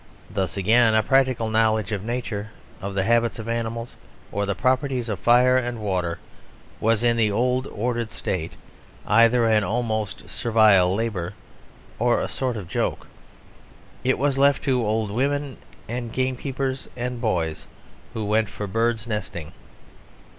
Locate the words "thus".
0.31-0.57